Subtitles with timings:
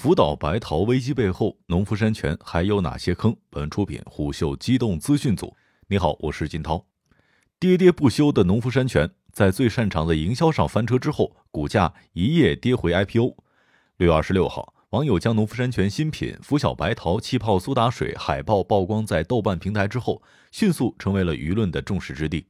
[0.00, 3.36] 福岛白桃危机背后，农夫山泉还有哪些坑？
[3.50, 5.56] 本出品虎嗅机动资讯组。
[5.88, 6.86] 你好，我是金涛。
[7.58, 13.34] 喋喋不休的农夫山泉，在最擅长的营销上翻车之后，股价一夜跌回 IPO。
[13.96, 20.22] 六月二十六号，网友将农夫山泉新品福小白桃气泡苏打水海报曝光在豆瓣平台之后，
[20.52, 22.46] 迅速成为了舆论的众矢之的。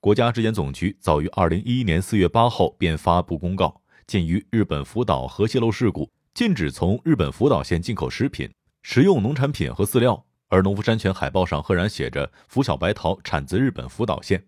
[0.00, 6.10] 国家质检总局早于二零一一年四月八号便发布公告，鉴于日本福岛核泄漏事故。
[6.34, 8.50] 禁止从日本福岛县进口食品、
[8.82, 14.42] 食用农产品和饲料，而农夫山泉海报上赫然写着“福小白桃产自日本福岛县”。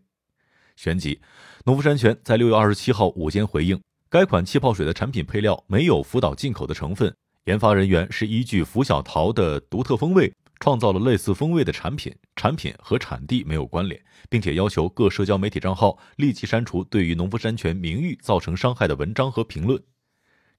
[0.76, 1.20] 旋即，
[1.66, 19.78] 农夫山泉在六月二十七号午间回应，该款气泡水的产品配料没有福岛进口的成分，研发人员是依据福小桃的独特风味创造了类似风味的产品，产品和产地没有关联，并且要求各社交媒体账号立即删除对于农夫山泉名誉造成伤害的文章和评论。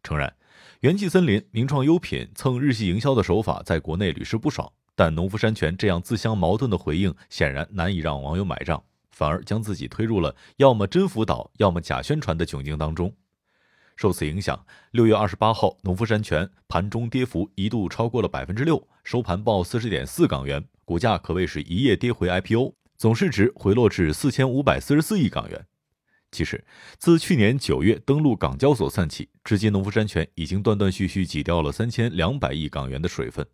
[0.03, 0.31] 诚然。
[0.81, 13.13] 元气森林、名创优品蹭日系营销的手法在国内屡试不爽，但农夫山泉这样自相矛盾的回应显然难以让网友买账，反而将自己推入了要么真辅导，要么假宣传的窘境当中。
[13.95, 25.65] 受此影响，六月二十八号，农夫山泉盘中跌幅一度超过了百分之六，收盘报四十点四港元，股价可谓是一夜跌回 IPO，总市值回落至四千五百四十四亿港元。
[26.35, 26.61] 其实，
[26.99, 33.47] 自去年九月登陆港交所算起，至今农夫山泉已经断断续续挤掉了三千两百亿港元的水分。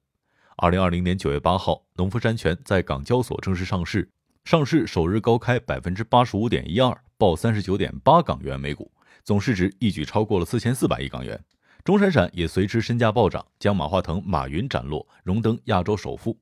[0.58, 4.10] 二零二零年九月八号，农夫山泉在港交所正式上市，
[4.46, 8.92] 上市首日高开百分之八十五点一二，报三十九点八港元每股，
[9.24, 11.40] 总市值一举超过了四千四百亿港元。
[11.84, 16.36] 钟闪闪也随之身价暴涨，将马化腾、马云斩落，荣登亚洲首富。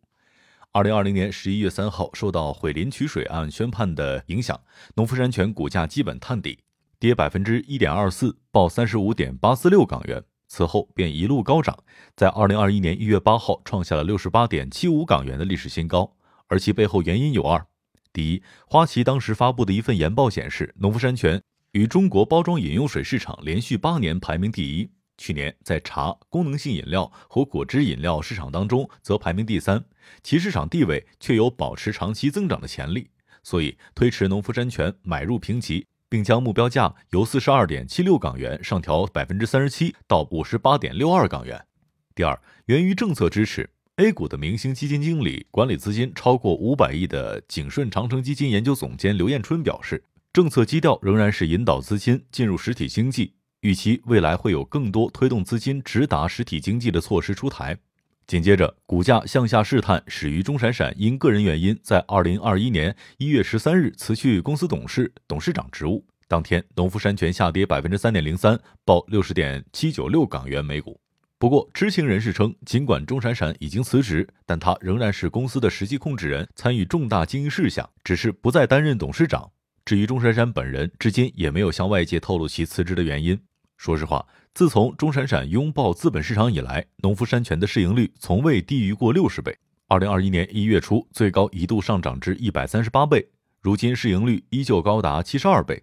[0.71, 4.61] 二零二零年十一月三号，受到毁林取水案宣判的影响，
[4.93, 6.59] 农夫山泉股价基本探底，
[6.99, 10.23] 跌百分之一点二四，报三十五点八四六港元。
[10.47, 11.75] 此后便一路高涨，
[12.15, 16.15] 在二零二一年一月八号创下了六十八点七五港元的历史新高。
[16.47, 17.65] 而其背后原因有二：
[18.13, 21.41] 第一，花旗当时发布的一份研报显示，农夫山泉
[21.71, 24.91] 与中国包装饮用水市场连续八年排名第一。
[25.19, 29.83] 去年在茶、功能性饮料和果汁饮料市场当中则排名第三，
[30.23, 33.09] 其市场地位却有保持长期增长的潜力，
[33.43, 41.65] 所以推迟农夫山泉买入评级，并将目标价由四十二点七六港元上调百分之三十七到五十八点六二港元。
[42.15, 53.33] 第二，源于政策支持，A 股的明星基金经理、管理资金超过五百亿的景顺长城基金研究总监刘彦春表示，政策基调仍然是引导资金进入实体经济。
[53.61, 57.77] 预期未来会有更多推动资金直达实体经济的措施出台。
[58.25, 66.05] 紧接着，股价向下试探始于钟闪闪因个人原因在二零二一年一月十三日辞去公司董事、董事长职务。
[66.27, 70.99] 当天，农夫山泉下跌百分之三点零三，报六十点七九六港元每股。
[71.39, 79.51] 不过，知情人士称，尽管钟闪闪已经辞职，但他仍然是公司的实际控制人，参与重大经营事项，只是不再担任董事长。
[79.83, 83.39] 至于钟闪闪本人，至今也没有向外界透露其辞职的原因。
[83.79, 89.57] 说实话，自从钟闪闪拥抱资本市场以来，农夫山泉的市盈率从未低于过六十倍。
[89.87, 93.25] 二零二一年一月初，最高一度上涨至一百三十八倍，
[93.61, 95.81] 如今市盈率依旧高达七十二倍。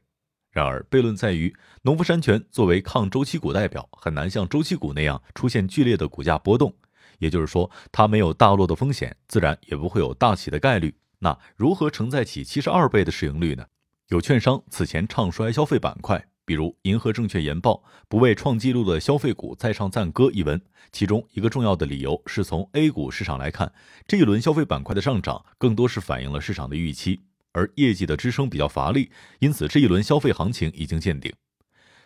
[0.51, 6.75] 然而，悖论在于，农夫山泉作为抗周期股代表，很难像周期股那样出现剧烈的股价波动。
[7.19, 10.95] 也就是说，它没有大落的风险，自然也不会有大起的概率。
[11.21, 13.65] 那如何承载起七十二倍的市盈率呢？
[14.09, 16.23] 有券商此前唱衰消费板块。
[16.47, 20.59] 比如银河证券研报不为创纪录的消费股再唱赞歌一文，
[20.93, 23.71] 其中一个重要的理由是从 A 股市场来看，
[24.07, 27.21] 这一轮消费板块的上涨更多是反映了市场的预期，
[27.53, 31.33] 而业绩的支撑比较乏力，因此这一轮消费行情已经见顶。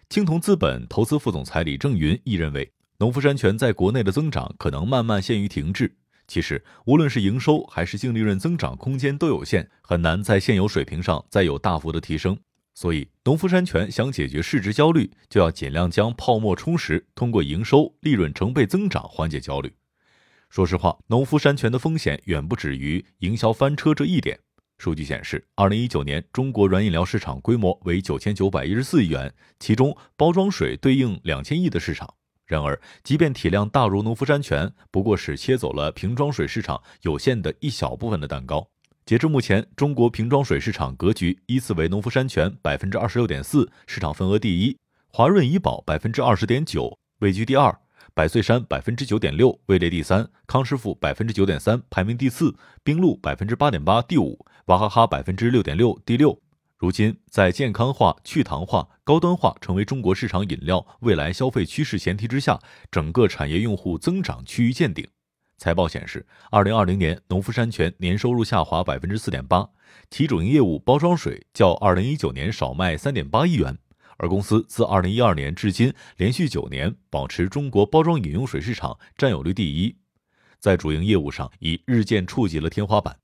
[0.08, 5.94] 青铜资本投资副总裁李正云亦认为，农夫山泉在国内的增长可能慢慢陷于停滞。
[6.26, 12.38] 其实，无论是营收还是净利润增长空间都有限，很难在现有水平上再有大幅的提升。
[12.80, 19.70] 所以，农夫山泉想解决市值焦虑，就要尽量将泡沫充实，通过营收、利润成倍增长缓解焦虑。
[20.48, 24.40] 说实话，农夫山泉的风险远不止于营销翻车这一点。
[24.78, 32.14] 数据显示，二零一九年中国软饮料市场规模为九千九百一十四亿元，其中包装水对应两千亿的市场。
[32.46, 38.70] 然而，即便体量大如农夫山泉，不过是切走了瓶装水市场有限的一小部分的蛋糕。
[39.10, 44.76] 截至目前，中国瓶装水市场格局依次为农夫山泉百分之二十六点四，市场份额第一；
[45.08, 47.74] 华润怡宝百分之二十点九，位居第二；
[48.14, 52.54] 百岁山百分之九点六，位列第三；康师傅百分之九点三，排名第四；
[52.84, 56.40] 冰露百分之八点八，第五；娃哈哈百分之六点六，第六。
[56.78, 62.60] 如今，在健康化、去糖化、高端化成为中国市场饮料未来消费趋势前提之下，
[62.92, 65.04] 整个产业用户增长趋于见顶。
[65.60, 69.68] 财报显示，二零二零年农夫山泉年收入下滑百分之四点八，
[70.10, 73.76] 其主营业务包装水较二零一九年少卖三点八亿元。
[74.16, 79.94] 而公司自二零一二年至今连续九年保持中国包装饮用水市场占有率第一，
[80.58, 83.18] 在主营业务上已日渐触及了天花板。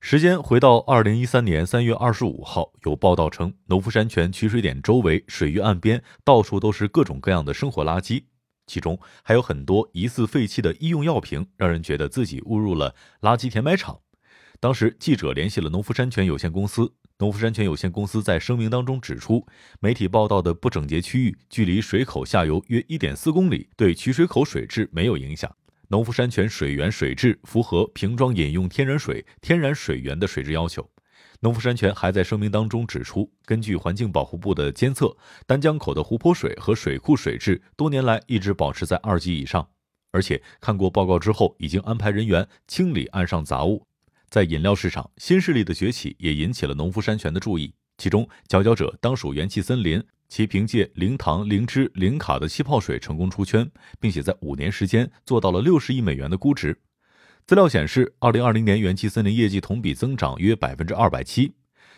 [0.00, 8.22] 时间回到二零一三年三月二十五号，有报道称，农夫山泉取水点周围水域岸边到处都是各种各样的生活垃圾，
[8.66, 14.00] 其中还有很多疑似废弃的医用药瓶，让人觉得自己误入了垃圾填埋场。
[14.60, 19.44] 当时记者联系了农夫山泉有限公司，农夫山泉有限公司在声明当中指出，
[19.80, 25.52] 媒体报道的不整洁区域距离水口下游约一点四公里，对取水口水质没有影响。
[25.88, 30.88] 农夫山泉水源水质符合瓶装饮用天然水、天然水源的水质要求。
[31.44, 39.68] 农夫山泉还在声明当中指出，根据环境保护部的监测，丹江口的湖泊水和水库水质多年来一直保持在二级以上。
[40.12, 43.84] 而且看过报告之后，已经安排人员清理岸上杂物。
[44.30, 50.00] 在饮料市场，新势力的崛起也引起了农夫山泉的注意，其中佼佼者当属元气森林。
[50.28, 53.68] 其凭借零糖、零脂、零卡的气泡水成功出圈，
[54.00, 56.80] 并且在五年时间做到了六十亿美元的估值。
[57.44, 61.52] 资料显示，二零二零年元气森林业绩同比增长约百分之二百七，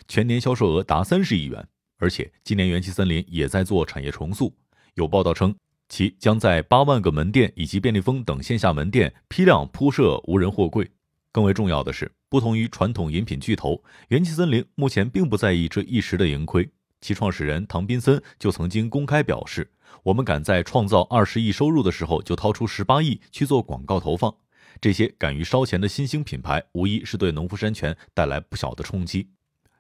[0.09, 1.69] 全年销售额达三十亿元。
[1.99, 4.53] 而且今年元气森林也在做产业重塑，
[4.95, 5.55] 有报道称
[5.89, 10.91] 其将在八万个门店以及便利蜂等线下门店批量铺设无人货柜。
[11.31, 16.69] 更为重要的是，不同于传统饮品巨头，元气森林目前并不在意这一时的盈亏。
[17.01, 19.71] 其创始人唐宾森就曾经公开表示
[20.05, 24.35] ：“我们敢在创造二十亿收入的时候就掏出十八亿去做广告投放，
[24.81, 29.31] 这些敢于烧钱的新兴品牌，无疑是对农夫山泉带来不小的冲击。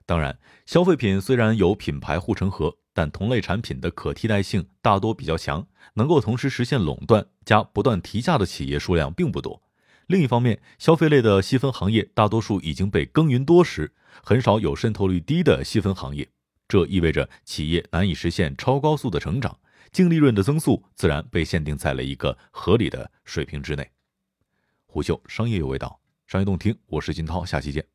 [0.07, 9.63] 当然，消费品虽然有品牌护城河，但同类产品的可替代性大多比较强，能够同时实现垄断加不断提价的企业数量并不多。
[10.07, 13.93] 另一方面，消费类的细分行业大多数已经被耕耘多时，
[14.23, 16.29] 很少有渗透率低的细分行业。”
[16.69, 19.59] 这意味着企业难以实现超高速的成长，
[19.91, 23.91] 净利润的增速自然被限定在了一个合理的水平之内。
[24.95, 25.99] 虎嗅商业有味道，
[26.29, 27.94] 商业动听，我是金涛，下期见。